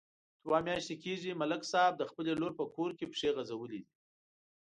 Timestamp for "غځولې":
3.37-3.79